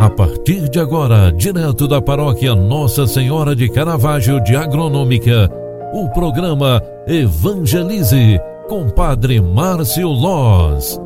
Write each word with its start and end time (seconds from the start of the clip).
A 0.00 0.08
partir 0.08 0.66
de 0.70 0.80
agora, 0.80 1.30
direto 1.30 1.86
da 1.86 2.00
paróquia 2.00 2.54
Nossa 2.54 3.06
Senhora 3.06 3.54
de 3.54 3.68
Caravaggio 3.68 4.42
de 4.42 4.56
Agronômica, 4.56 5.50
o 5.92 6.08
programa 6.08 6.82
Evangelize 7.06 8.40
com 8.66 8.88
Padre 8.88 9.42
Márcio 9.42 10.08
Loz. 10.08 10.98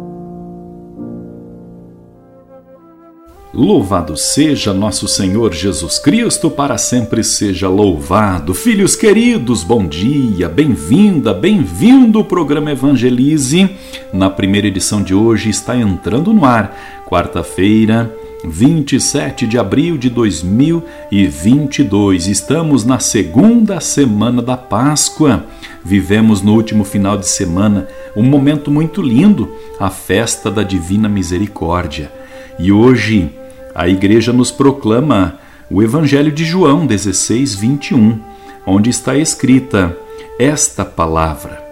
Louvado 3.52 4.16
seja 4.16 4.72
nosso 4.72 5.08
Senhor 5.08 5.52
Jesus 5.52 5.98
Cristo, 5.98 6.48
para 6.48 6.78
sempre 6.78 7.24
seja 7.24 7.68
louvado. 7.68 8.54
Filhos 8.54 8.94
queridos, 8.94 9.64
bom 9.64 9.84
dia, 9.84 10.48
bem-vinda, 10.48 11.34
bem-vindo. 11.34 12.20
O 12.20 12.24
programa 12.24 12.70
Evangelize, 12.70 13.68
na 14.12 14.30
primeira 14.30 14.68
edição 14.68 15.02
de 15.02 15.16
hoje, 15.16 15.50
está 15.50 15.76
entrando 15.76 16.32
no 16.32 16.44
ar. 16.44 16.76
Quarta-feira, 17.08 18.12
27 18.46 19.46
de 19.46 19.58
abril 19.58 19.96
de 19.96 20.10
2022. 20.10 22.26
Estamos 22.26 22.84
na 22.84 22.98
segunda 22.98 23.80
semana 23.80 24.42
da 24.42 24.56
Páscoa. 24.56 25.46
Vivemos 25.84 26.42
no 26.42 26.54
último 26.54 26.84
final 26.84 27.16
de 27.16 27.26
semana 27.26 27.88
um 28.14 28.22
momento 28.22 28.70
muito 28.70 29.02
lindo, 29.02 29.50
a 29.80 29.90
festa 29.90 30.50
da 30.50 30.62
Divina 30.62 31.08
Misericórdia. 31.08 32.12
E 32.58 32.70
hoje 32.70 33.30
a 33.74 33.88
igreja 33.88 34.32
nos 34.32 34.50
proclama 34.50 35.38
o 35.70 35.82
Evangelho 35.82 36.30
de 36.30 36.44
João 36.44 36.86
16, 36.86 37.54
21, 37.54 38.20
onde 38.66 38.90
está 38.90 39.16
escrita 39.16 39.96
esta 40.38 40.84
palavra: 40.84 41.64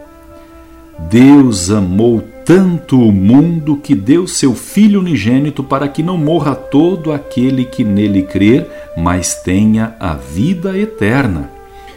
Deus 1.10 1.70
amou 1.70 2.24
tanto 2.44 2.98
o 2.98 3.12
mundo 3.12 3.76
que 3.76 3.94
deu 3.94 4.26
seu 4.26 4.54
Filho 4.54 5.00
unigênito 5.00 5.62
para 5.62 5.86
que 5.88 6.02
não 6.02 6.16
morra 6.18 6.54
todo 6.54 7.12
aquele 7.12 7.64
que 7.64 7.84
nele 7.84 8.22
crer, 8.22 8.68
mas 8.96 9.36
tenha 9.36 9.94
a 10.00 10.14
vida 10.14 10.76
eterna. 10.76 11.50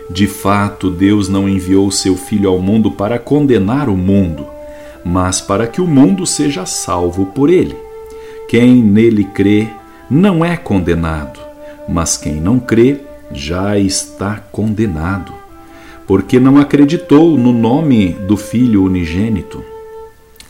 De 0.09 0.27
fato, 0.27 0.91
Deus 0.91 1.27
não 1.27 1.49
enviou 1.49 1.89
seu 1.89 2.15
Filho 2.15 2.49
ao 2.49 2.59
mundo 2.59 2.91
para 2.91 3.17
condenar 3.17 3.89
o 3.89 3.97
mundo, 3.97 4.45
mas 5.03 5.41
para 5.41 5.65
que 5.65 5.81
o 5.81 5.87
mundo 5.87 6.25
seja 6.25 6.65
salvo 6.65 7.25
por 7.27 7.49
ele. 7.49 7.75
Quem 8.47 8.75
nele 8.75 9.23
crê 9.23 9.67
não 10.09 10.45
é 10.45 10.55
condenado, 10.55 11.39
mas 11.89 12.17
quem 12.17 12.35
não 12.35 12.59
crê 12.59 13.01
já 13.31 13.79
está 13.79 14.35
condenado, 14.51 15.33
porque 16.05 16.39
não 16.39 16.59
acreditou 16.59 17.35
no 17.35 17.51
nome 17.51 18.09
do 18.27 18.37
Filho 18.37 18.83
unigênito. 18.83 19.74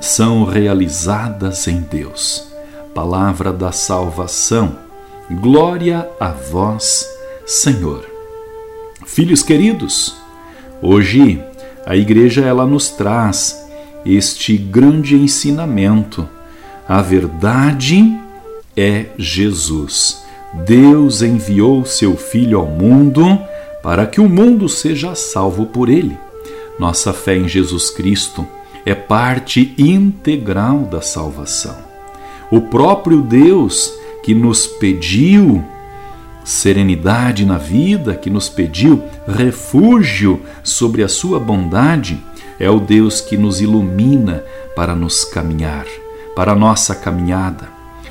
são 0.00 0.44
realizadas 0.44 1.66
em 1.68 1.80
Deus. 1.80 2.48
Palavra 2.94 3.52
da 3.52 3.72
salvação. 3.72 4.76
Glória 5.30 6.08
a 6.18 6.28
vós, 6.28 7.08
Senhor. 7.46 8.04
Filhos 9.06 9.42
queridos, 9.42 10.16
hoje 10.82 11.42
a 11.86 11.96
igreja 11.96 12.44
ela 12.44 12.66
nos 12.66 12.88
traz 12.90 13.66
este 14.04 14.56
grande 14.56 15.16
ensinamento. 15.16 16.28
A 16.88 17.00
verdade 17.00 18.18
é 18.76 19.06
Jesus. 19.16 20.24
Deus 20.66 21.22
enviou 21.22 21.84
seu 21.84 22.16
filho 22.16 22.58
ao 22.58 22.66
mundo 22.66 23.38
para 23.82 24.06
que 24.06 24.20
o 24.20 24.28
mundo 24.28 24.68
seja 24.68 25.14
salvo 25.14 25.66
por 25.66 25.88
ele. 25.88 26.16
Nossa 26.78 27.12
fé 27.12 27.36
em 27.36 27.48
Jesus 27.48 27.90
Cristo 27.90 28.46
é 28.90 28.94
parte 28.94 29.74
integral 29.76 30.78
da 30.80 31.02
salvação. 31.02 31.76
O 32.50 32.62
próprio 32.62 33.20
Deus 33.20 33.92
que 34.22 34.34
nos 34.34 34.66
pediu 34.66 35.62
serenidade 36.42 37.44
na 37.44 37.58
vida, 37.58 38.14
que 38.14 38.30
nos 38.30 38.48
pediu 38.48 39.02
refúgio 39.26 40.40
sobre 40.64 41.02
a 41.02 41.08
sua 41.08 41.38
bondade, 41.38 42.18
é 42.58 42.70
o 42.70 42.80
Deus 42.80 43.20
que 43.20 43.36
nos 43.36 43.60
ilumina 43.60 44.42
para 44.74 44.94
nos 44.94 45.22
caminhar, 45.22 45.84
para 46.34 46.52
a 46.52 46.56
nossa 46.56 46.94
caminhada. 46.94 47.68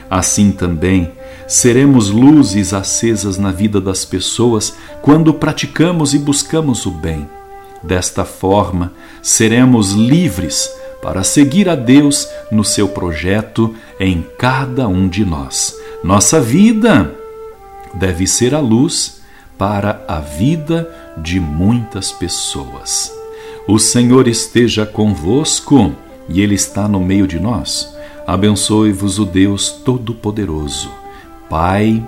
Assim 0.08 0.52
também, 0.52 1.12
seremos 1.48 2.12
luzes 2.12 2.72
acesas 2.72 3.40
na 3.40 3.52
vida 3.52 3.82
das 3.82 4.06
pessoas 4.06 4.76
quando 5.02 5.34
praticamos 5.34 6.14
e 6.14 6.20
buscamos 6.20 6.86
o 6.86 6.92
bem. 6.92 7.28
Desta 7.84 8.26
forma, 8.26 8.94
seremos 9.22 9.92
livres 9.94 10.70
para 11.02 11.24
seguir 11.24 11.70
a 11.70 11.76
Deus 11.76 12.28
no 12.52 12.64
seu 12.64 12.90
projeto 12.90 13.76
em 14.00 14.26
cada 14.38 14.88
um 14.88 15.08
de 15.08 15.24
nós. 15.24 15.76
Nossa 16.04 16.42
vida 16.42 17.14
deve 17.94 18.28
ser 18.28 18.54
a 18.54 18.60
luz 18.60 19.22
para 19.58 20.04
a 20.08 20.20
vida 20.20 20.90
de 21.18 21.40
muitas 21.40 22.12
pessoas. 22.12 23.12
O 23.68 23.80
Senhor 23.80 24.28
esteja 24.28 24.86
convosco 24.86 25.94
e 26.30 26.42
Ele 26.42 26.56
está 26.56 26.88
no 26.88 27.00
meio 27.00 27.28
de 27.28 27.40
nós. 27.40 27.96
Abençoe-vos 28.26 29.20
o 29.20 29.26
Deus 29.26 29.70
Todo-Poderoso, 29.70 30.92
Pai, 31.50 32.04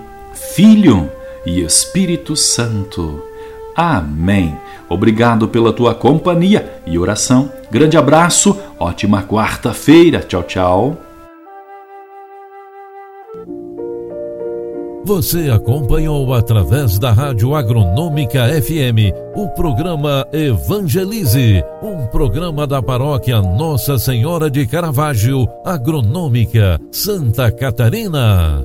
Filho 0.54 1.10
e 1.44 1.62
Espírito 1.62 2.36
Santo. 2.36 3.29
Amém. 3.76 4.56
Obrigado 4.88 5.48
pela 5.48 5.72
tua 5.72 5.94
companhia 5.94 6.80
e 6.86 6.98
oração. 6.98 7.50
Grande 7.70 7.96
abraço, 7.96 8.58
ótima 8.78 9.22
quarta-feira. 9.22 10.20
Tchau, 10.20 10.42
tchau. 10.42 10.96
Você 15.04 15.50
acompanhou 15.50 16.32
através 16.34 16.98
da 16.98 17.10
Rádio 17.10 17.54
Agronômica 17.54 18.46
FM 18.62 19.12
o 19.34 19.48
programa 19.48 20.26
Evangelize, 20.32 21.64
um 21.82 22.06
programa 22.06 22.66
da 22.66 22.82
paróquia 22.82 23.40
Nossa 23.40 23.98
Senhora 23.98 24.50
de 24.50 24.66
Caravaggio, 24.66 25.48
Agronômica, 25.64 26.78
Santa 26.92 27.50
Catarina. 27.50 28.64